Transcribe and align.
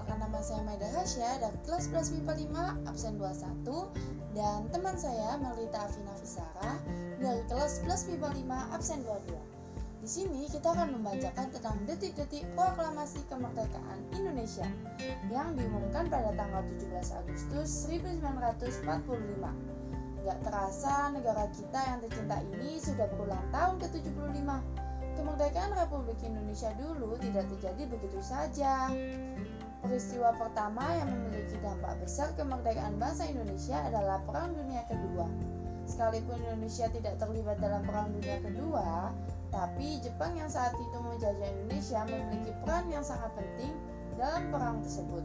Perkenalkan 0.00 0.32
nama 0.32 0.40
saya 0.40 0.64
Maida 0.64 0.88
Hasya 0.96 1.30
dari 1.44 1.58
kelas 1.68 1.92
11 1.92 2.24
MIPA 2.24 2.32
5 2.48 2.88
absen 2.88 3.12
21 3.20 4.32
dan 4.32 4.64
teman 4.72 4.96
saya 4.96 5.36
Melita 5.36 5.76
Afina 5.76 6.16
Fisara 6.16 6.80
dari 7.20 7.44
kelas 7.52 7.84
11 7.84 8.08
MIPA 8.08 8.28
5 8.48 8.76
absen 8.80 9.04
22. 9.04 9.36
Di 10.00 10.08
sini 10.08 10.48
kita 10.48 10.72
akan 10.72 10.96
membacakan 10.96 11.52
tentang 11.52 11.76
detik-detik 11.84 12.48
proklamasi 12.56 13.20
kemerdekaan 13.28 14.00
Indonesia 14.16 14.64
yang 15.28 15.52
diumumkan 15.60 16.08
pada 16.08 16.32
tanggal 16.32 16.64
17 16.64 17.20
Agustus 17.20 17.68
1945. 17.92 18.88
Gak 20.24 20.38
terasa 20.40 21.12
negara 21.12 21.44
kita 21.52 21.76
yang 21.76 22.00
tercinta 22.00 22.40
ini 22.56 22.80
sudah 22.80 23.04
berulang 23.12 23.44
tahun 23.52 23.76
ke-75 23.84 24.48
kemerdekaan 25.20 25.76
Republik 25.76 26.16
Indonesia 26.24 26.72
dulu 26.80 27.20
tidak 27.20 27.44
terjadi 27.52 27.84
begitu 27.92 28.20
saja. 28.24 28.88
Peristiwa 29.80 30.36
pertama 30.36 30.84
yang 30.92 31.08
memiliki 31.08 31.56
dampak 31.64 31.96
besar 32.04 32.28
kemerdekaan 32.36 33.00
bangsa 33.00 33.24
Indonesia 33.32 33.80
adalah 33.80 34.20
Perang 34.28 34.52
Dunia 34.52 34.84
Kedua. 34.84 35.24
Sekalipun 35.88 36.36
Indonesia 36.44 36.86
tidak 36.92 37.16
terlibat 37.16 37.56
dalam 37.64 37.82
Perang 37.88 38.12
Dunia 38.12 38.44
Kedua, 38.44 39.08
tapi 39.48 39.98
Jepang 40.04 40.36
yang 40.36 40.52
saat 40.52 40.76
itu 40.76 40.96
menjajah 41.00 41.48
Indonesia 41.48 42.00
memiliki 42.06 42.52
peran 42.62 42.86
yang 42.92 43.02
sangat 43.02 43.32
penting 43.34 43.74
dalam 44.14 44.52
perang 44.54 44.78
tersebut, 44.84 45.24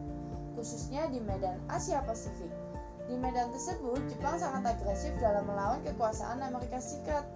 khususnya 0.58 1.12
di 1.12 1.20
medan 1.20 1.60
Asia 1.70 2.02
Pasifik. 2.08 2.50
Di 3.06 3.14
medan 3.20 3.54
tersebut, 3.54 4.02
Jepang 4.10 4.42
sangat 4.42 4.74
agresif 4.74 5.14
dalam 5.22 5.46
melawan 5.46 5.78
kekuasaan 5.86 6.42
Amerika 6.42 6.82
Serikat. 6.82 7.28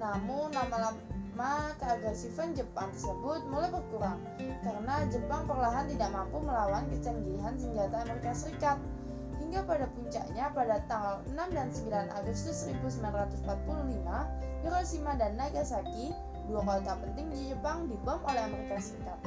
Namun, 0.00 0.48
lama-lama 0.56 0.96
maka 1.32 1.72
keagresifan 1.80 2.52
Jepang 2.52 2.92
tersebut 2.92 3.40
mulai 3.48 3.72
berkurang 3.72 4.20
karena 4.60 5.08
Jepang 5.08 5.48
perlahan 5.48 5.88
tidak 5.88 6.12
mampu 6.12 6.38
melawan 6.44 6.84
kecanggihan 6.92 7.56
senjata 7.56 8.04
Amerika 8.04 8.32
Serikat. 8.36 8.78
Hingga 9.40 9.64
pada 9.66 9.86
puncaknya 9.90 10.44
pada 10.54 10.76
tanggal 10.86 11.18
6 11.28 11.34
dan 11.56 11.68
9 11.74 12.18
Agustus 12.20 12.56
1945, 12.70 14.64
Hiroshima 14.64 15.12
dan 15.18 15.34
Nagasaki, 15.34 16.14
dua 16.46 16.62
kota 16.62 16.94
penting 17.02 17.26
di 17.32 17.50
Jepang, 17.50 17.90
dibom 17.90 18.22
oleh 18.22 18.42
Amerika 18.48 18.78
Serikat. 18.78 19.18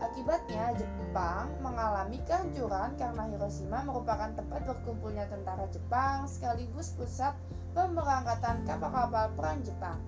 Akibatnya, 0.00 0.74
Jepang 0.74 1.54
mengalami 1.60 2.18
kehancuran 2.24 2.96
karena 2.98 3.22
Hiroshima 3.30 3.84
merupakan 3.86 4.32
tempat 4.32 4.64
berkumpulnya 4.64 5.28
tentara 5.28 5.68
Jepang 5.70 6.24
sekaligus 6.26 6.96
pusat 6.96 7.36
pemberangkatan 7.76 8.66
kapal-kapal 8.66 9.30
perang 9.38 9.60
Jepang. 9.62 10.00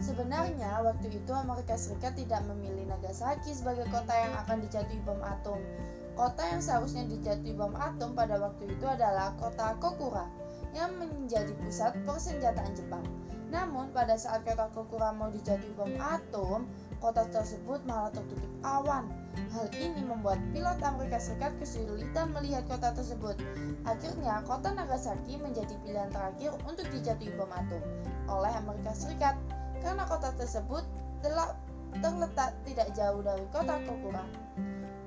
Sebenarnya, 0.00 0.80
waktu 0.80 1.12
itu 1.12 1.32
Amerika 1.36 1.76
Serikat 1.76 2.16
tidak 2.16 2.40
memilih 2.48 2.88
Nagasaki 2.88 3.52
sebagai 3.52 3.84
kota 3.92 4.16
yang 4.16 4.32
akan 4.40 4.64
dijatuhi 4.64 5.00
bom 5.04 5.20
atom. 5.20 5.60
Kota 6.16 6.40
yang 6.48 6.64
seharusnya 6.64 7.04
dijatuhi 7.04 7.52
bom 7.52 7.76
atom 7.76 8.16
pada 8.16 8.40
waktu 8.40 8.72
itu 8.72 8.86
adalah 8.88 9.36
kota 9.36 9.76
Kokura 9.76 10.24
yang 10.72 10.96
menjadi 10.96 11.52
pusat 11.60 11.92
persenjataan 12.08 12.72
Jepang. 12.72 13.04
Namun, 13.52 13.92
pada 13.92 14.16
saat 14.16 14.40
kota 14.48 14.72
Kokura 14.72 15.12
mau 15.12 15.28
dijatuhi 15.28 15.76
bom 15.76 15.92
atom, 16.00 16.64
kota 16.96 17.28
tersebut 17.28 17.84
malah 17.84 18.08
tertutup 18.08 18.48
awan. 18.64 19.04
Hal 19.52 19.68
ini 19.76 20.00
membuat 20.00 20.40
pilot 20.56 20.80
Amerika 20.80 21.20
Serikat 21.20 21.52
kesulitan 21.60 22.32
melihat 22.32 22.64
kota 22.72 22.96
tersebut. 22.96 23.36
Akhirnya, 23.84 24.40
kota 24.48 24.72
Nagasaki 24.72 25.36
menjadi 25.36 25.76
pilihan 25.84 26.08
terakhir 26.08 26.56
untuk 26.64 26.88
dijatuhi 26.88 27.36
bom 27.36 27.52
atom 27.52 27.84
oleh 28.32 28.52
Amerika 28.56 28.96
Serikat 28.96 29.36
karena 29.80 30.04
kota 30.06 30.32
tersebut 30.36 30.84
telah 31.20 31.56
terletak 31.98 32.54
tidak 32.64 32.88
jauh 32.94 33.20
dari 33.20 33.44
kota 33.50 33.76
Kokura. 33.84 34.24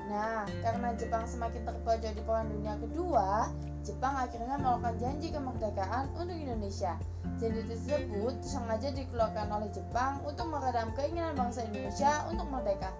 Nah, 0.03 0.43
karena 0.61 0.93
Jepang 0.99 1.23
semakin 1.25 1.63
terpojok 1.63 2.11
di 2.11 2.21
Perang 2.21 2.51
Dunia 2.51 2.75
Kedua, 2.75 3.49
Jepang 3.87 4.13
akhirnya 4.19 4.59
melakukan 4.59 4.99
janji 4.99 5.31
kemerdekaan 5.31 6.11
untuk 6.13 6.35
Indonesia. 6.35 6.99
Janji 7.39 7.63
tersebut 7.65 8.35
sengaja 8.43 8.91
dikeluarkan 8.93 9.47
oleh 9.49 9.69
Jepang 9.71 10.21
untuk 10.27 10.51
meredam 10.51 10.91
keinginan 10.93 11.33
bangsa 11.33 11.65
Indonesia 11.65 12.27
untuk 12.27 12.45
merdeka. 12.51 12.91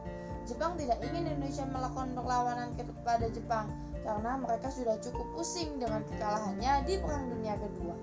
Jepang 0.44 0.76
tidak 0.76 1.00
ingin 1.04 1.28
Indonesia 1.28 1.64
melakukan 1.70 2.12
perlawanan 2.16 2.76
kepada 2.76 3.28
Jepang 3.32 3.72
karena 4.04 4.36
mereka 4.36 4.68
sudah 4.68 5.00
cukup 5.00 5.28
pusing 5.32 5.80
dengan 5.80 6.04
kekalahannya 6.04 6.84
di 6.84 7.00
Perang 7.00 7.32
Dunia 7.32 7.56
Kedua. 7.56 7.96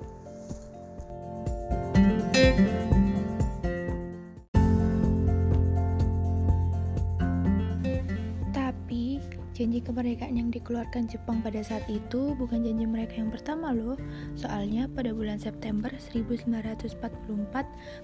Janji 9.61 9.85
kemerdekaan 9.85 10.41
yang 10.41 10.49
dikeluarkan 10.49 11.05
Jepang 11.05 11.45
pada 11.45 11.61
saat 11.61 11.85
itu 11.93 12.33
bukan 12.33 12.65
janji 12.65 12.89
mereka 12.89 13.21
yang 13.21 13.29
pertama 13.29 13.77
loh. 13.77 13.93
Soalnya 14.33 14.89
pada 14.89 15.13
bulan 15.13 15.37
September 15.37 15.93
1944, 16.01 16.97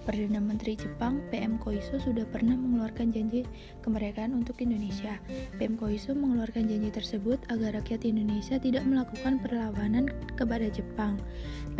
Perdana 0.05 0.37
Menteri 0.37 0.77
Jepang 0.77 1.25
PM 1.33 1.57
Koiso 1.57 1.97
sudah 1.97 2.29
pernah 2.29 2.61
mengeluarkan 2.61 3.09
janji 3.09 3.49
kemerdekaan 3.81 4.37
untuk 4.37 4.61
Indonesia. 4.61 5.17
PM 5.57 5.81
Koiso 5.81 6.13
mengeluarkan 6.13 6.69
janji 6.69 6.93
tersebut 6.93 7.41
agar 7.49 7.81
rakyat 7.81 8.05
Indonesia 8.05 8.61
tidak 8.61 8.85
melakukan 8.85 9.41
perlawanan 9.41 10.13
kepada 10.37 10.69
Jepang. 10.69 11.17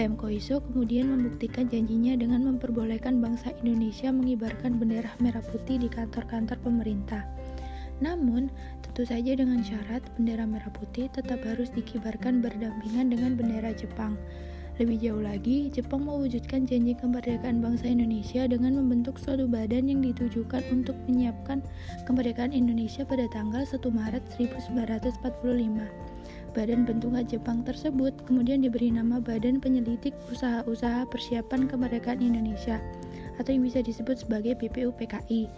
PM 0.01 0.17
Koiso 0.17 0.65
kemudian 0.73 1.13
membuktikan 1.13 1.69
janjinya 1.69 2.17
dengan 2.17 2.49
memperbolehkan 2.49 3.21
bangsa 3.21 3.53
Indonesia 3.61 4.09
mengibarkan 4.09 4.81
bendera 4.81 5.13
merah 5.21 5.45
putih 5.45 5.77
di 5.77 5.93
kantor-kantor 5.93 6.65
pemerintah. 6.65 7.29
Namun, 7.97 8.53
tentu 8.97 9.13
saja 9.13 9.37
dengan 9.37 9.61
syarat 9.61 10.01
bendera 10.17 10.49
merah 10.49 10.73
putih 10.73 11.13
tetap 11.13 11.45
harus 11.45 11.69
dikibarkan 11.77 12.41
berdampingan 12.41 13.13
dengan 13.13 13.37
bendera 13.37 13.77
Jepang. 13.77 14.17
Lebih 14.81 14.97
jauh 15.05 15.21
lagi, 15.21 15.69
Jepang 15.69 16.09
mewujudkan 16.09 16.65
janji 16.65 16.97
kemerdekaan 16.97 17.61
bangsa 17.61 17.93
Indonesia 17.93 18.49
dengan 18.49 18.81
membentuk 18.81 19.21
suatu 19.21 19.45
badan 19.45 19.93
yang 19.93 20.01
ditujukan 20.01 20.65
untuk 20.73 20.97
menyiapkan 21.13 21.61
kemerdekaan 22.09 22.57
Indonesia 22.57 23.05
pada 23.05 23.29
tanggal 23.29 23.69
1 23.69 23.85
Maret 23.85 24.25
1945. 24.33 26.57
Badan 26.57 26.89
bentukan 26.89 27.29
Jepang 27.29 27.69
tersebut 27.69 28.17
kemudian 28.25 28.65
diberi 28.65 28.89
nama 28.89 29.21
Badan 29.21 29.61
Penyelidik 29.61 30.17
Usaha-Usaha 30.33 31.05
Persiapan 31.13 31.69
Kemerdekaan 31.69 32.25
Indonesia 32.25 32.81
atau 33.37 33.51
yang 33.53 33.65
bisa 33.65 33.81
disebut 33.85 34.25
sebagai 34.25 34.57
BPUPKI 34.57 35.49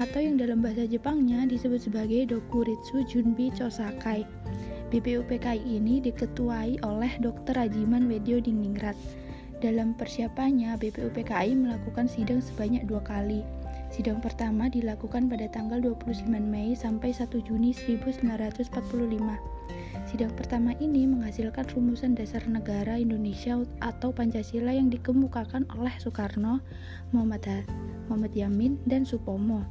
atau 0.00 0.20
yang 0.20 0.40
dalam 0.40 0.64
bahasa 0.64 0.88
Jepangnya 0.88 1.44
disebut 1.44 1.90
sebagai 1.90 2.32
Dokuritsu 2.32 3.04
Junbi 3.04 3.52
Chosakai. 3.52 4.24
BPUPKI 4.90 5.62
ini 5.62 6.02
diketuai 6.02 6.82
oleh 6.82 7.12
Dr. 7.22 7.54
Rajiman 7.54 8.10
Wedyo 8.10 8.42
Diningrat. 8.42 8.98
Dalam 9.60 9.92
persiapannya, 9.92 10.72
BPUPKI 10.80 11.52
melakukan 11.52 12.08
sidang 12.08 12.40
sebanyak 12.40 12.88
dua 12.88 13.04
kali. 13.04 13.44
Sidang 13.90 14.22
pertama 14.22 14.70
dilakukan 14.70 15.26
pada 15.26 15.50
tanggal 15.50 15.82
29 15.82 16.30
Mei 16.30 16.78
sampai 16.78 17.10
1 17.10 17.26
Juni 17.42 17.74
1945. 17.74 18.70
Sidang 20.06 20.30
pertama 20.38 20.78
ini 20.78 21.10
menghasilkan 21.10 21.66
rumusan 21.74 22.14
dasar 22.14 22.46
negara 22.46 22.94
Indonesia 22.94 23.58
atau 23.82 24.14
Pancasila 24.14 24.70
yang 24.70 24.94
dikemukakan 24.94 25.66
oleh 25.74 25.90
Soekarno, 25.98 26.62
Muhammad, 27.10 27.66
Muhammad 28.06 28.30
Yamin, 28.30 28.78
dan 28.86 29.02
Supomo. 29.02 29.66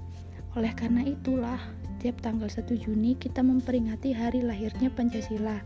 Oleh 0.60 0.76
karena 0.76 1.08
itulah, 1.08 1.60
tiap 2.04 2.20
tanggal 2.20 2.52
1 2.52 2.76
Juni 2.76 3.16
kita 3.16 3.40
memperingati 3.40 4.12
hari 4.12 4.44
lahirnya 4.44 4.92
Pancasila. 4.92 5.64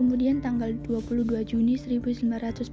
Kemudian 0.00 0.40
tanggal 0.40 0.72
22 0.88 1.44
Juni 1.44 1.76
1945, 1.76 2.72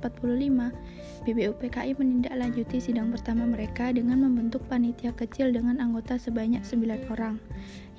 BBUPKI 1.28 1.92
menindaklanjuti 2.00 2.80
sidang 2.80 3.12
pertama 3.12 3.44
mereka 3.44 3.92
dengan 3.92 4.24
membentuk 4.24 4.64
panitia 4.72 5.12
kecil 5.12 5.52
dengan 5.52 5.84
anggota 5.84 6.16
sebanyak 6.16 6.64
9 6.64 6.88
orang, 7.12 7.36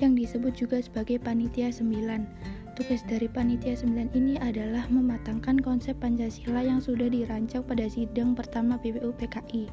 yang 0.00 0.16
disebut 0.16 0.56
juga 0.56 0.80
sebagai 0.80 1.20
Panitia 1.20 1.68
9. 1.68 2.24
Tugas 2.72 3.04
dari 3.04 3.28
Panitia 3.28 3.76
9 3.76 4.16
ini 4.16 4.40
adalah 4.40 4.88
mematangkan 4.88 5.60
konsep 5.60 6.00
Pancasila 6.00 6.64
yang 6.64 6.80
sudah 6.80 7.12
dirancang 7.12 7.60
pada 7.68 7.84
sidang 7.84 8.32
pertama 8.32 8.80
BBUPKI. 8.80 9.68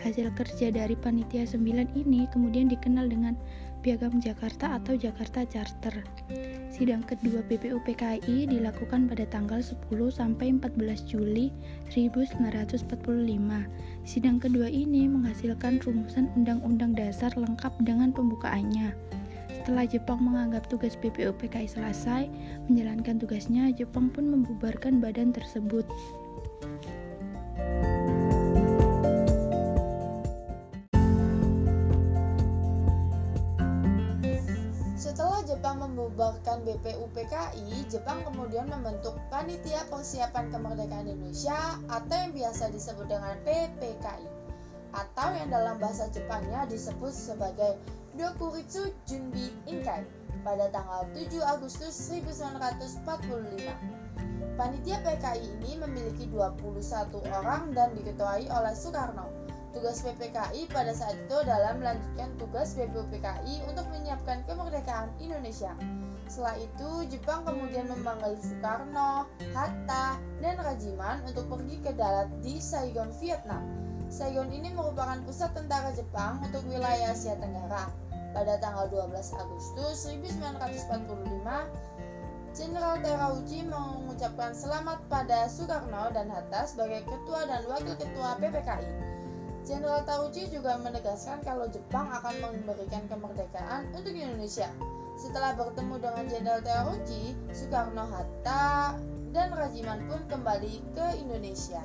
Hasil 0.00 0.32
kerja 0.32 0.72
dari 0.72 0.96
Panitia 0.96 1.44
9 1.44 1.92
ini 1.92 2.24
kemudian 2.32 2.72
dikenal 2.72 3.04
dengan 3.10 3.36
Piagam 3.78 4.18
Jakarta 4.18 4.74
atau 4.76 4.98
Jakarta 4.98 5.46
Charter. 5.46 6.02
Sidang 6.68 7.06
kedua 7.06 7.40
BPUPKI 7.46 8.50
dilakukan 8.50 9.06
pada 9.06 9.24
tanggal 9.30 9.62
10 9.62 9.78
sampai 10.10 10.54
14 10.58 11.06
Juli 11.06 11.54
1945. 11.90 12.90
Sidang 14.02 14.38
kedua 14.42 14.66
ini 14.66 15.06
menghasilkan 15.06 15.78
rumusan 15.82 16.26
Undang-Undang 16.34 16.98
Dasar 16.98 17.30
lengkap 17.38 17.72
dengan 17.86 18.10
pembukaannya. 18.10 18.92
Setelah 19.68 19.84
Jepang 19.84 20.24
menganggap 20.24 20.64
tugas 20.72 20.96
BPUPKI 20.96 21.68
selesai, 21.68 22.24
menjalankan 22.72 23.20
tugasnya, 23.20 23.68
Jepang 23.76 24.08
pun 24.08 24.24
membubarkan 24.32 24.96
badan 24.96 25.28
tersebut. 25.28 25.84
Membubarkan 35.98 36.62
BPUPKI, 36.62 37.90
Jepang 37.90 38.22
kemudian 38.22 38.70
membentuk 38.70 39.18
Panitia 39.34 39.82
Persiapan 39.90 40.54
Kemerdekaan 40.54 41.10
Indonesia 41.10 41.58
atau 41.90 42.14
yang 42.14 42.30
biasa 42.38 42.70
disebut 42.70 43.10
dengan 43.10 43.34
PPKI 43.42 44.30
atau 44.94 45.28
yang 45.34 45.50
dalam 45.50 45.76
bahasa 45.82 46.06
Jepangnya 46.14 46.64
disebut 46.70 47.10
sebagai 47.10 47.76
Dokuritsu 48.14 48.94
Junbi 49.10 49.50
Inkai 49.66 50.06
pada 50.46 50.70
tanggal 50.70 51.10
7 51.12 51.34
Agustus 51.42 51.92
1945. 52.08 53.68
Panitia 54.54 54.98
PKI 55.02 55.50
ini 55.60 55.78
memiliki 55.82 56.30
21 56.30 57.14
orang 57.30 57.74
dan 57.74 57.94
diketuai 57.94 58.46
oleh 58.50 58.74
Soekarno. 58.74 59.37
Tugas 59.76 60.00
PPKI 60.00 60.64
pada 60.72 60.96
saat 60.96 61.12
itu 61.12 61.36
adalah 61.44 61.76
melanjutkan 61.76 62.32
tugas 62.40 62.72
BPUPKI 62.72 63.68
untuk 63.68 63.84
menyiapkan 63.92 64.40
kemerdekaan 64.48 65.12
Indonesia. 65.20 65.76
Setelah 66.28 66.56
itu, 66.56 66.90
Jepang 67.12 67.44
kemudian 67.44 67.88
memanggil 67.88 68.36
Soekarno, 68.40 69.28
Hatta, 69.52 70.16
dan 70.40 70.56
Rajiman 70.56 71.20
untuk 71.28 71.52
pergi 71.52 71.76
ke 71.84 71.92
darat 71.92 72.32
di 72.40 72.60
Saigon, 72.60 73.12
Vietnam. 73.20 73.64
Saigon 74.08 74.48
ini 74.48 74.72
merupakan 74.72 75.20
pusat 75.28 75.52
tentara 75.52 75.92
Jepang 75.92 76.40
untuk 76.40 76.64
wilayah 76.64 77.12
Asia 77.12 77.36
Tenggara. 77.36 77.92
Pada 78.32 78.60
tanggal 78.60 78.88
12 78.88 79.36
Agustus 79.36 80.08
1945, 80.08 80.88
Jenderal 82.56 82.96
Terauchi 83.04 83.60
mengucapkan 83.68 84.56
selamat 84.56 85.04
pada 85.12 85.44
Soekarno 85.48 86.08
dan 86.16 86.32
Hatta 86.32 86.64
sebagai 86.64 87.04
ketua 87.04 87.44
dan 87.44 87.62
wakil 87.68 87.94
ketua 88.00 88.40
PPKI. 88.40 89.17
Jenderal 89.68 90.00
Tauji 90.08 90.48
juga 90.48 90.80
menegaskan 90.80 91.44
kalau 91.44 91.68
Jepang 91.68 92.08
akan 92.08 92.40
memberikan 92.40 93.04
kemerdekaan 93.04 93.92
untuk 93.92 94.16
Indonesia. 94.16 94.72
Setelah 95.20 95.60
bertemu 95.60 96.00
dengan 96.00 96.24
Jenderal 96.24 96.64
Tauji, 96.64 97.36
Soekarno-Hatta 97.52 98.96
dan 99.36 99.52
Rajiman 99.52 100.08
pun 100.08 100.24
kembali 100.24 100.80
ke 100.96 101.06
Indonesia. 101.20 101.84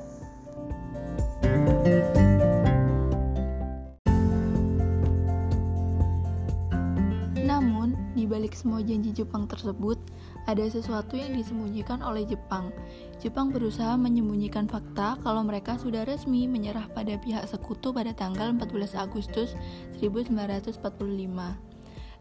Namun, 7.44 8.00
di 8.16 8.24
balik 8.24 8.56
semua 8.56 8.80
janji 8.80 9.12
Jepang 9.12 9.44
tersebut, 9.44 10.00
ada 10.44 10.66
sesuatu 10.68 11.16
yang 11.16 11.36
disembunyikan 11.36 12.04
oleh 12.04 12.28
Jepang. 12.28 12.76
Jepang 13.24 13.56
berusaha 13.56 13.96
menyembunyikan 13.96 14.68
fakta 14.68 15.16
kalau 15.24 15.44
mereka 15.44 15.80
sudah 15.80 16.04
resmi 16.04 16.52
menyerah 16.52 16.92
pada 16.92 17.16
pihak 17.16 17.48
sekutu 17.48 17.96
pada 17.96 18.12
tanggal 18.12 18.52
14 18.52 19.00
Agustus 19.00 19.56
1945. 20.04 21.74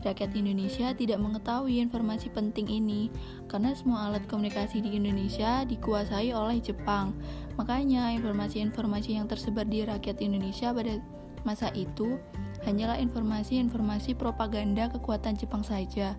Rakyat 0.03 0.35
Indonesia 0.35 0.91
tidak 0.99 1.23
mengetahui 1.23 1.79
informasi 1.79 2.27
penting 2.35 2.67
ini 2.67 3.07
karena 3.47 3.71
semua 3.71 4.11
alat 4.11 4.27
komunikasi 4.27 4.83
di 4.83 4.99
Indonesia 4.99 5.63
dikuasai 5.63 6.35
oleh 6.35 6.59
Jepang. 6.59 7.15
Makanya, 7.55 8.11
informasi-informasi 8.19 9.15
yang 9.15 9.31
tersebar 9.31 9.63
di 9.63 9.87
rakyat 9.87 10.19
Indonesia 10.19 10.75
pada 10.75 10.99
masa 11.47 11.71
itu 11.75 12.19
hanyalah 12.67 12.99
informasi-informasi 12.99 14.19
propaganda 14.19 14.91
kekuatan 14.91 15.39
Jepang 15.39 15.63
saja. 15.63 16.19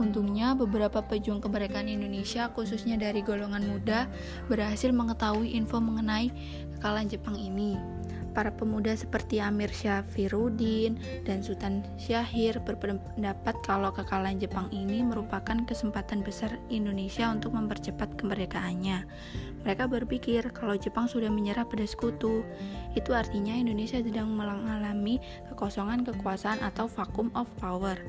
Untungnya, 0.00 0.56
beberapa 0.56 1.04
pejuang 1.04 1.44
kemerdekaan 1.44 1.90
Indonesia, 1.90 2.48
khususnya 2.56 2.96
dari 2.96 3.20
golongan 3.20 3.64
muda, 3.68 4.08
berhasil 4.48 4.88
mengetahui 4.88 5.52
info 5.52 5.82
mengenai 5.84 6.32
kekalahan 6.76 7.12
Jepang 7.12 7.36
ini. 7.36 7.76
Para 8.32 8.48
pemuda 8.48 8.96
seperti 8.96 9.44
Amir 9.44 9.68
Syafirudin 9.68 10.96
dan 11.28 11.44
Sultan 11.44 11.84
Syahir 12.00 12.56
berpendapat 12.64 13.60
kalau 13.60 13.92
kekalahan 13.92 14.40
Jepang 14.40 14.72
ini 14.72 15.04
merupakan 15.04 15.60
kesempatan 15.68 16.24
besar 16.24 16.56
Indonesia 16.72 17.28
untuk 17.28 17.52
mempercepat 17.52 18.16
kemerdekaannya. 18.16 19.04
Mereka 19.68 19.84
berpikir 19.84 20.48
kalau 20.56 20.80
Jepang 20.80 21.12
sudah 21.12 21.28
menyerah 21.28 21.68
pada 21.68 21.84
sekutu, 21.84 22.40
itu 22.96 23.12
artinya 23.12 23.52
Indonesia 23.52 24.00
sedang 24.00 24.32
mengalami 24.32 25.20
kekosongan 25.52 26.00
kekuasaan 26.08 26.64
atau 26.64 26.88
vacuum 26.88 27.28
of 27.36 27.52
power. 27.60 28.00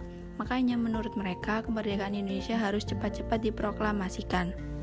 Makanya 0.41 0.79
menurut 0.79 1.13
mereka 1.13 1.61
kemerdekaan 1.61 2.17
Indonesia 2.17 2.57
harus 2.57 2.85
cepat-cepat 2.85 3.39
diproklamasikan. 3.45 4.73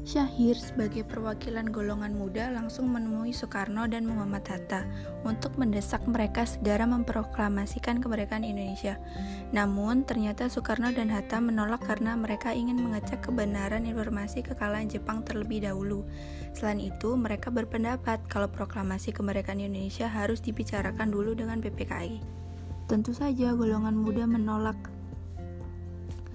Syahir 0.00 0.56
sebagai 0.56 1.04
perwakilan 1.04 1.68
golongan 1.68 2.16
muda 2.16 2.48
langsung 2.48 2.88
menemui 2.88 3.36
Soekarno 3.36 3.84
dan 3.84 4.08
Muhammad 4.08 4.48
Hatta 4.48 4.88
untuk 5.28 5.60
mendesak 5.60 6.00
mereka 6.08 6.48
segera 6.48 6.88
memproklamasikan 6.88 8.00
kemerdekaan 8.00 8.40
Indonesia. 8.40 8.96
Namun, 9.52 10.08
ternyata 10.08 10.48
Soekarno 10.48 10.88
dan 10.96 11.12
Hatta 11.12 11.36
menolak 11.44 11.84
karena 11.84 12.16
mereka 12.16 12.56
ingin 12.56 12.80
mengecek 12.80 13.28
kebenaran 13.28 13.84
informasi 13.84 14.40
kekalahan 14.40 14.88
Jepang 14.88 15.20
terlebih 15.20 15.68
dahulu. 15.68 16.08
Selain 16.56 16.80
itu, 16.80 17.12
mereka 17.20 17.52
berpendapat 17.52 18.24
kalau 18.24 18.48
proklamasi 18.48 19.12
kemerdekaan 19.12 19.60
Indonesia 19.60 20.08
harus 20.08 20.40
dibicarakan 20.40 21.12
dulu 21.12 21.36
dengan 21.36 21.60
PPKI. 21.60 22.39
Tentu 22.90 23.14
saja 23.14 23.54
golongan 23.54 23.94
muda 23.94 24.26
menolak 24.26 24.74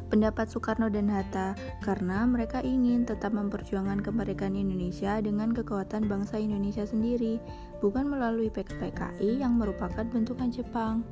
pendapat 0.07 0.47
Soekarno 0.47 0.87
dan 0.87 1.11
Hatta 1.11 1.51
karena 1.83 2.23
mereka 2.23 2.63
ingin 2.63 3.03
tetap 3.03 3.35
memperjuangkan 3.35 3.99
kemerdekaan 3.99 4.55
Indonesia 4.55 5.19
dengan 5.19 5.51
kekuatan 5.51 6.07
bangsa 6.07 6.39
Indonesia 6.39 6.87
sendiri, 6.87 7.43
bukan 7.83 8.07
melalui 8.07 8.47
PKI 8.47 9.43
yang 9.43 9.59
merupakan 9.59 10.07
bentukan 10.07 10.47
Jepang. 10.47 11.03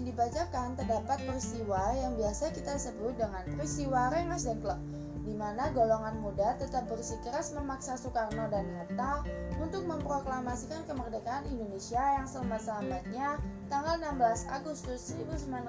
Proklamasi 0.00 0.16
dibacakan, 0.16 0.80
terdapat 0.80 1.18
peristiwa 1.28 1.92
yang 1.92 2.16
biasa 2.16 2.56
kita 2.56 2.80
sebut 2.80 3.12
dengan 3.20 3.44
peristiwa 3.52 4.08
Rengas 4.08 4.48
Dengklok, 4.48 4.80
di 5.28 5.36
mana 5.36 5.68
golongan 5.76 6.24
muda 6.24 6.56
tetap 6.56 6.88
bersikeras 6.88 7.52
memaksa 7.52 8.00
Soekarno 8.00 8.48
dan 8.48 8.64
Hatta 8.80 9.28
untuk 9.60 9.84
memproklamasikan 9.84 10.88
kemerdekaan 10.88 11.44
Indonesia 11.52 12.00
yang 12.16 12.24
selamat-selamatnya 12.24 13.44
tanggal 13.68 14.00
16 14.00 14.48
Agustus 14.48 15.12
1945. 15.20 15.68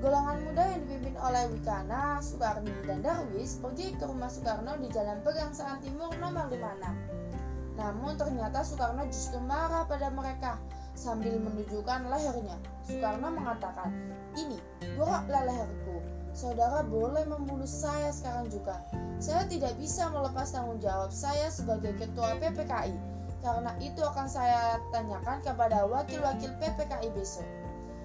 Golongan 0.00 0.38
muda 0.48 0.62
yang 0.72 0.80
dipimpin 0.88 1.20
oleh 1.20 1.52
Wikana, 1.52 2.16
Soekarni, 2.24 2.72
dan 2.88 3.04
Darwis 3.04 3.60
pergi 3.60 3.92
ke 3.92 4.08
rumah 4.08 4.32
Soekarno 4.32 4.80
di 4.80 4.88
Jalan 4.88 5.20
Pegangsaan 5.20 5.84
Timur 5.84 6.16
nomor 6.16 6.48
56. 6.48 7.11
Namun 7.76 8.20
ternyata 8.20 8.60
Soekarno 8.64 9.08
justru 9.08 9.40
marah 9.40 9.88
pada 9.88 10.12
mereka 10.12 10.60
Sambil 10.92 11.40
menunjukkan 11.40 12.04
lehernya, 12.12 12.60
Soekarno 12.84 13.32
mengatakan, 13.32 13.88
Ini, 14.36 14.60
boroklah 15.00 15.48
leherku. 15.48 16.04
Saudara 16.36 16.84
boleh 16.84 17.24
membunuh 17.28 17.68
saya 17.68 18.12
sekarang 18.12 18.52
juga. 18.52 18.80
Saya 19.16 19.44
tidak 19.48 19.76
bisa 19.80 20.08
melepas 20.12 20.52
tanggung 20.52 20.80
jawab 20.80 21.08
saya 21.12 21.48
sebagai 21.48 21.96
ketua 21.96 22.36
PPKI, 22.40 22.96
karena 23.40 23.72
itu 23.80 24.00
akan 24.04 24.28
saya 24.28 24.80
tanyakan 24.92 25.40
kepada 25.44 25.84
wakil-wakil 25.88 26.52
PPKI 26.60 27.08
besok. 27.16 27.44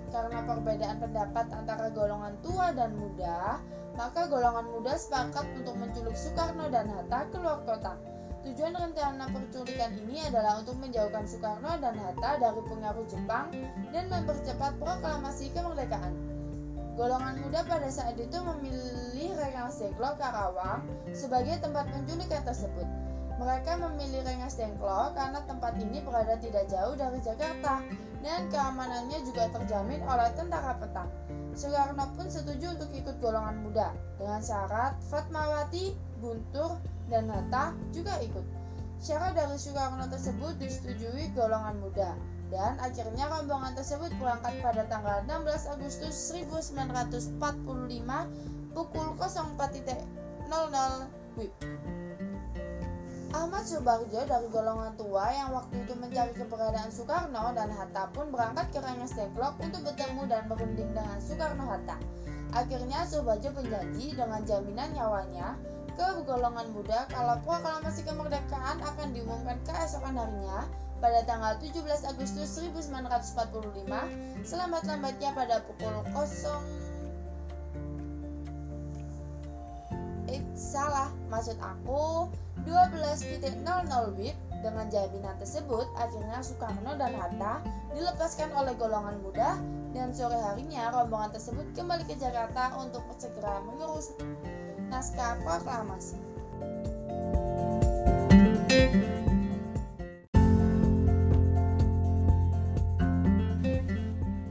Karena 0.08 0.44
perbedaan 0.48 1.04
pendapat 1.04 1.52
antara 1.52 1.92
golongan 1.92 2.40
tua 2.40 2.72
dan 2.72 2.96
muda, 2.96 3.60
maka 4.00 4.32
golongan 4.32 4.68
muda 4.72 4.96
sepakat 4.96 5.44
untuk 5.60 5.76
menculik 5.76 6.16
Soekarno 6.16 6.72
dan 6.72 6.88
Hatta 6.88 7.28
keluar 7.32 7.64
kota. 7.68 8.00
Tujuan 8.48 8.80
rencana 8.80 9.28
penculikan 9.28 9.92
ini 10.08 10.24
adalah 10.24 10.64
untuk 10.64 10.80
menjauhkan 10.80 11.28
Soekarno 11.28 11.84
dan 11.84 12.00
Hatta 12.00 12.40
dari 12.40 12.64
pengaruh 12.64 13.04
Jepang 13.12 13.52
dan 13.92 14.08
mempercepat 14.08 14.80
proklamasi 14.80 15.52
kemerdekaan. 15.52 16.16
Golongan 16.96 17.44
muda 17.44 17.68
pada 17.68 17.92
saat 17.92 18.16
itu 18.16 18.40
memilih 18.40 19.36
Rengas 19.36 19.84
Dengklok 19.84 20.16
Karawang 20.16 20.80
sebagai 21.12 21.60
tempat 21.60 21.92
penculikan 21.92 22.48
tersebut. 22.48 22.88
Mereka 23.36 23.84
memilih 23.84 24.24
Rengas 24.24 24.56
Dengklok 24.56 25.20
karena 25.20 25.44
tempat 25.44 25.76
ini 25.84 26.00
berada 26.08 26.40
tidak 26.40 26.72
jauh 26.72 26.96
dari 26.96 27.20
Jakarta 27.20 27.84
dan 28.24 28.48
keamanannya 28.48 29.28
juga 29.28 29.52
terjamin 29.52 30.00
oleh 30.08 30.32
tentara 30.40 30.72
petang. 30.80 31.12
Soekarno 31.52 32.16
pun 32.16 32.32
setuju 32.32 32.80
untuk 32.80 32.96
ikut 32.96 33.20
golongan 33.20 33.60
muda 33.60 33.92
dengan 34.16 34.40
syarat 34.40 34.96
Fatmawati, 35.12 36.07
Guntur, 36.20 36.82
dan 37.08 37.32
Hatta 37.32 37.74
juga 37.96 38.20
ikut. 38.20 38.44
Syarat 38.98 39.38
dari 39.38 39.56
Soekarno 39.62 40.10
tersebut 40.10 40.58
disetujui 40.58 41.30
golongan 41.38 41.78
muda 41.78 42.18
dan 42.48 42.80
akhirnya 42.80 43.28
rombongan 43.28 43.76
tersebut 43.76 44.10
berangkat 44.18 44.58
pada 44.64 44.88
tanggal 44.88 45.22
16 45.28 45.74
Agustus 45.78 46.16
1945 46.34 47.38
pukul 48.72 49.08
04.00 49.20 49.78
WIB. 51.38 51.52
Ahmad 53.36 53.68
Subarjo 53.68 54.24
dari 54.24 54.48
golongan 54.50 54.96
tua 54.96 55.28
yang 55.36 55.52
waktu 55.52 55.84
itu 55.84 55.94
mencari 56.00 56.32
keberadaan 56.34 56.90
Soekarno 56.90 57.52
dan 57.52 57.70
Hatta 57.70 58.08
pun 58.16 58.32
berangkat 58.32 58.72
ke 58.72 58.80
Rengas 58.80 59.12
Dengklok 59.14 59.60
untuk 59.60 59.84
bertemu 59.84 60.24
dan 60.32 60.48
berunding 60.48 60.90
dengan 60.96 61.20
Soekarno-Hatta. 61.20 62.00
Akhirnya 62.56 63.04
Subarjo 63.04 63.52
berjanji 63.52 64.16
dengan 64.16 64.42
jaminan 64.48 64.96
nyawanya 64.96 65.60
ke 65.98 66.08
golongan 66.30 66.70
muda 66.78 67.10
kalau 67.10 67.42
proklamasi 67.42 68.06
kemerdekaan 68.06 68.78
akan 68.86 69.08
diumumkan 69.18 69.58
keesokan 69.66 70.14
harinya 70.14 70.70
pada 71.02 71.26
tanggal 71.26 71.58
17 71.58 71.82
Agustus 72.10 72.48
1945 72.62 74.46
selambat-lambatnya 74.46 75.30
pada 75.34 75.66
pukul 75.66 75.94
0 76.14 76.86
Eh, 80.28 80.44
salah, 80.60 81.08
maksud 81.32 81.56
aku 81.64 82.28
12.00 82.68 83.64
WIB 83.64 84.36
dengan 84.60 84.92
jaminan 84.92 85.40
tersebut, 85.40 85.88
akhirnya 85.96 86.44
Soekarno 86.44 87.00
dan 87.00 87.16
Hatta 87.16 87.64
dilepaskan 87.96 88.52
oleh 88.52 88.76
golongan 88.76 89.24
muda 89.24 89.56
dan 89.96 90.12
sore 90.12 90.36
harinya 90.36 90.92
rombongan 90.92 91.32
tersebut 91.32 91.64
kembali 91.74 92.04
ke 92.04 92.20
Jakarta 92.20 92.76
untuk 92.76 93.02
segera 93.16 93.64
mengurus 93.64 94.12
naskah 94.88 95.36
proklamasi. 95.44 96.16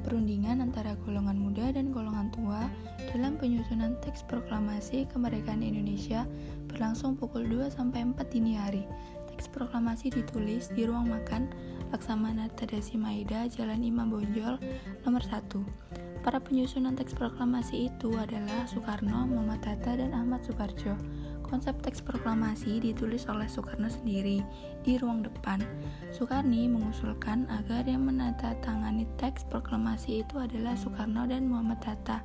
Perundingan 0.05 0.61
antara 0.61 0.93
golongan 1.09 1.41
muda 1.41 1.73
dan 1.73 1.89
golongan 1.89 2.29
tua 2.37 2.69
dalam 3.17 3.41
penyusunan 3.41 3.97
teks 4.05 4.29
proklamasi 4.29 5.09
kemerdekaan 5.09 5.65
Indonesia 5.65 6.29
berlangsung 6.69 7.17
pukul 7.17 7.49
2 7.49 7.73
sampai 7.73 8.05
4 8.05 8.21
dini 8.29 8.61
hari. 8.61 8.85
Teks 9.33 9.49
proklamasi 9.49 10.13
ditulis 10.13 10.69
di 10.69 10.85
ruang 10.85 11.09
makan 11.09 11.49
Laksamana 11.97 12.53
Tadasi 12.53 13.01
Maida, 13.01 13.49
Jalan 13.49 13.81
Imam 13.81 14.13
Bonjol, 14.13 14.61
nomor 15.05 15.23
1. 15.25 16.06
Para 16.27 16.43
penyusunan 16.43 16.99
teks 16.99 17.15
proklamasi 17.15 17.87
itu 17.87 18.11
adalah 18.19 18.67
Soekarno, 18.67 19.31
Muhammad 19.31 19.63
Hatta, 19.63 19.95
dan 19.95 20.11
Ahmad 20.11 20.43
Subarjo. 20.43 20.99
Konsep 21.47 21.79
teks 21.87 22.03
proklamasi 22.03 22.83
ditulis 22.83 23.31
oleh 23.31 23.47
Soekarno 23.47 23.87
sendiri 23.87 24.43
di 24.83 24.99
ruang 24.99 25.23
depan. 25.23 25.63
Soekarni 26.11 26.67
mengusulkan 26.67 27.47
agar 27.47 27.87
yang 27.87 28.11
menandatangani 28.11 29.07
teks 29.23 29.47
proklamasi 29.47 30.27
itu 30.27 30.35
adalah 30.43 30.75
Soekarno 30.75 31.31
dan 31.31 31.47
Muhammad 31.47 31.79
Hatta 31.87 32.19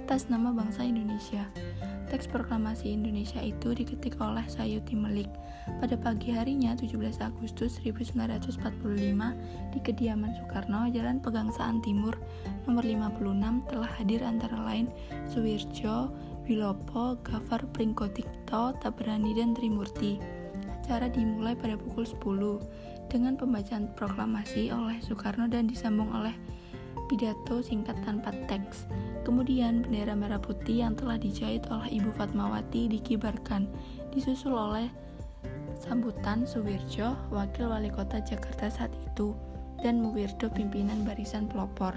atas 0.00 0.32
nama 0.32 0.48
bangsa 0.48 0.88
Indonesia. 0.88 1.44
Teks 2.12 2.28
proklamasi 2.28 2.92
Indonesia 2.92 3.40
itu 3.40 3.72
diketik 3.72 4.20
oleh 4.20 4.44
Sayuti 4.44 4.92
Melik 4.92 5.32
pada 5.80 5.96
pagi 5.96 6.28
harinya 6.28 6.76
17 6.76 7.00
Agustus 7.24 7.80
1945 7.80 8.60
di 9.72 9.78
kediaman 9.80 10.36
Soekarno, 10.36 10.92
Jalan 10.92 11.24
Pegangsaan 11.24 11.80
Timur, 11.80 12.12
nomor 12.68 12.84
56 12.84 13.64
telah 13.64 13.90
hadir 13.96 14.20
antara 14.28 14.60
lain 14.60 14.92
Suwirjo, 15.24 16.12
Wilopo, 16.44 17.16
Gafar 17.24 17.64
Pringkotikto, 17.72 18.76
Tabrani, 18.76 19.32
dan 19.32 19.56
Trimurti. 19.56 20.20
Acara 20.84 21.08
dimulai 21.08 21.56
pada 21.56 21.80
pukul 21.80 22.04
10 22.04 23.08
dengan 23.08 23.40
pembacaan 23.40 23.88
proklamasi 23.96 24.68
oleh 24.68 25.00
Soekarno 25.00 25.48
dan 25.48 25.64
disambung 25.64 26.12
oleh 26.12 26.36
pidato 27.10 27.60
singkat 27.60 27.96
tanpa 28.04 28.32
teks. 28.48 28.88
Kemudian 29.22 29.86
bendera 29.86 30.16
merah 30.18 30.40
putih 30.42 30.82
yang 30.82 30.98
telah 30.98 31.20
dijahit 31.20 31.68
oleh 31.70 32.02
Ibu 32.02 32.10
Fatmawati 32.18 32.90
dikibarkan, 32.90 33.70
disusul 34.10 34.56
oleh 34.56 34.90
sambutan 35.78 36.46
Suwirjo, 36.46 37.14
wakil 37.34 37.70
wali 37.70 37.90
kota 37.90 38.22
Jakarta 38.22 38.70
saat 38.70 38.92
itu, 39.02 39.34
dan 39.82 39.98
Muwirdo 39.98 40.50
pimpinan 40.50 41.02
barisan 41.02 41.50
pelopor. 41.50 41.94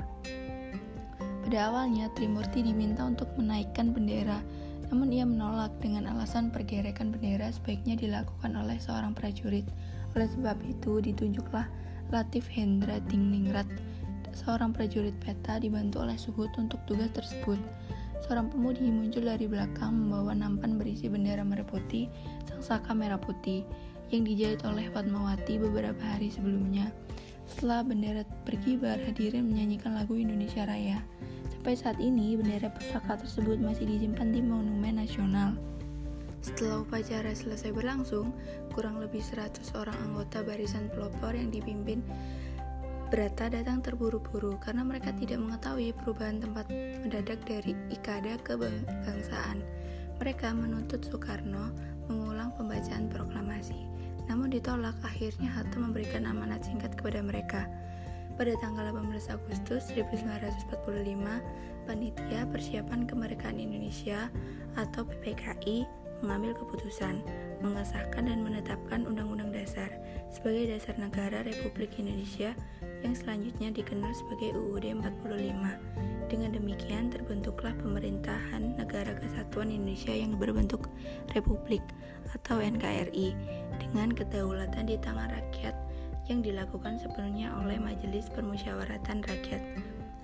Pada 1.46 1.70
awalnya, 1.70 2.10
Trimurti 2.18 2.66
diminta 2.66 3.06
untuk 3.06 3.30
menaikkan 3.38 3.94
bendera, 3.94 4.42
namun 4.90 5.14
ia 5.14 5.26
menolak 5.26 5.70
dengan 5.78 6.10
alasan 6.10 6.50
pergerekan 6.50 7.14
bendera 7.14 7.54
sebaiknya 7.54 7.94
dilakukan 7.94 8.58
oleh 8.58 8.82
seorang 8.82 9.14
prajurit. 9.14 9.66
Oleh 10.18 10.26
sebab 10.34 10.58
itu, 10.66 10.98
ditunjuklah 11.06 11.70
Latif 12.10 12.50
Hendra 12.50 12.98
Dingningrat, 13.06 13.70
seorang 14.36 14.76
prajurit 14.76 15.16
peta 15.24 15.58
dibantu 15.58 16.04
oleh 16.04 16.20
Suhut 16.20 16.52
untuk 16.60 16.84
tugas 16.84 17.08
tersebut. 17.16 17.58
Seorang 18.28 18.52
pemudi 18.52 18.84
muncul 18.92 19.24
dari 19.24 19.48
belakang 19.48 19.96
membawa 19.96 20.36
nampan 20.36 20.76
berisi 20.76 21.08
bendera 21.08 21.48
merah 21.48 21.64
putih, 21.64 22.12
sang 22.52 22.60
saka 22.60 22.92
merah 22.92 23.18
putih, 23.18 23.64
yang 24.12 24.28
dijahit 24.28 24.62
oleh 24.68 24.92
Fatmawati 24.92 25.58
beberapa 25.58 26.04
hari 26.04 26.30
sebelumnya. 26.30 26.92
Setelah 27.48 27.86
bendera 27.86 28.22
berkibar, 28.44 29.00
hadirin 29.02 29.48
menyanyikan 29.48 29.96
lagu 29.96 30.18
Indonesia 30.18 30.66
Raya. 30.66 31.00
Sampai 31.54 31.78
saat 31.78 31.98
ini, 32.02 32.36
bendera 32.36 32.74
pusaka 32.74 33.22
tersebut 33.22 33.62
masih 33.62 33.86
disimpan 33.88 34.34
di 34.34 34.42
Monumen 34.42 34.98
Nasional. 34.98 35.54
Setelah 36.46 36.86
upacara 36.86 37.34
selesai 37.34 37.74
berlangsung, 37.74 38.30
kurang 38.74 39.02
lebih 39.02 39.22
100 39.22 39.66
orang 39.74 39.98
anggota 39.98 40.46
barisan 40.46 40.94
pelopor 40.94 41.34
yang 41.34 41.50
dipimpin 41.50 42.06
Berata 43.06 43.54
datang 43.54 43.86
terburu-buru 43.86 44.58
karena 44.58 44.82
mereka 44.82 45.14
tidak 45.14 45.38
mengetahui 45.38 45.94
perubahan 46.02 46.42
tempat 46.42 46.66
mendadak 46.74 47.38
dari 47.46 47.78
Ikada 47.94 48.34
ke 48.42 48.58
bangsaan. 48.58 49.62
Mereka 50.18 50.50
menuntut 50.58 51.06
Soekarno 51.06 51.70
mengulang 52.10 52.50
pembacaan 52.58 53.06
proklamasi. 53.06 53.86
Namun 54.26 54.50
ditolak, 54.50 54.98
akhirnya 55.06 55.54
Hatta 55.54 55.78
memberikan 55.78 56.26
amanat 56.26 56.66
singkat 56.66 56.98
kepada 56.98 57.22
mereka. 57.22 57.70
Pada 58.42 58.58
tanggal 58.58 58.90
18 58.90 59.38
Agustus 59.38 59.94
1945, 59.94 61.86
Panitia 61.86 62.42
Persiapan 62.50 63.06
Kemerdekaan 63.06 63.62
Indonesia 63.62 64.34
atau 64.76 65.06
PPKI 65.06 65.86
mengambil 66.26 66.58
keputusan 66.58 67.22
mengesahkan 67.62 68.26
dan 68.26 68.42
menetapkan 68.42 69.06
Undang-Undang 69.06 69.52
Dasar 69.54 69.94
sebagai 70.34 70.76
dasar 70.76 70.96
negara 70.98 71.44
Republik 71.46 71.96
Indonesia 72.02 72.58
yang 73.06 73.14
selanjutnya 73.14 73.70
dikenal 73.70 74.10
sebagai 74.18 74.58
UUD 74.58 74.90
45. 74.98 76.26
Dengan 76.26 76.50
demikian 76.58 77.14
terbentuklah 77.14 77.78
pemerintahan 77.78 78.74
Negara 78.82 79.14
Kesatuan 79.22 79.70
Indonesia 79.70 80.10
yang 80.10 80.42
berbentuk 80.42 80.90
Republik 81.38 81.86
atau 82.34 82.58
NKRI 82.58 83.38
dengan 83.78 84.10
kedaulatan 84.10 84.90
di 84.90 84.98
tangan 84.98 85.30
rakyat 85.30 85.78
yang 86.26 86.42
dilakukan 86.42 86.98
sepenuhnya 86.98 87.54
oleh 87.62 87.78
Majelis 87.78 88.26
Permusyawaratan 88.34 89.22
Rakyat 89.22 89.62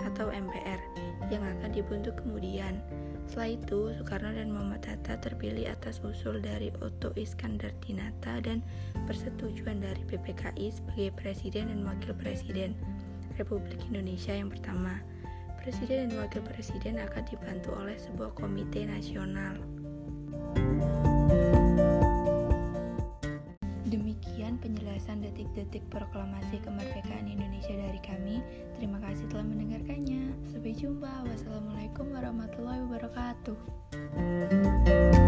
atau 0.02 0.34
MPR 0.34 0.82
yang 1.30 1.46
akan 1.46 1.70
dibentuk 1.70 2.18
kemudian. 2.18 2.82
Setelah 3.28 3.50
itu, 3.56 3.80
Soekarno 3.96 4.32
dan 4.36 4.50
Muhammad 4.52 4.84
Hatta 4.86 5.16
terpilih 5.22 5.72
atas 5.72 6.04
usul 6.04 6.44
dari 6.44 6.68
Otto 6.84 7.16
Iskandar 7.16 7.72
Dinata 7.80 8.44
dan 8.44 8.60
persetujuan 9.08 9.80
dari 9.80 10.02
PPKI 10.10 10.68
sebagai 10.68 11.16
Presiden 11.16 11.72
dan 11.72 11.82
Wakil 11.88 12.12
Presiden 12.18 12.76
Republik 13.40 13.80
Indonesia 13.88 14.36
yang 14.36 14.52
pertama. 14.52 15.00
Presiden 15.62 16.12
dan 16.12 16.26
Wakil 16.26 16.44
Presiden 16.44 17.00
akan 17.00 17.24
dibantu 17.30 17.72
oleh 17.78 17.96
sebuah 17.96 18.36
komite 18.36 18.84
nasional. 18.84 19.56
Detik-detik 25.52 25.84
proklamasi 25.92 26.64
kemerdekaan 26.64 27.28
Indonesia 27.28 27.76
dari 27.76 28.00
kami. 28.00 28.40
Terima 28.80 29.04
kasih 29.04 29.28
telah 29.28 29.44
mendengarkannya. 29.44 30.32
Sampai 30.48 30.72
jumpa. 30.72 31.28
Wassalamualaikum 31.28 32.08
warahmatullahi 32.16 32.88
wabarakatuh. 32.88 35.20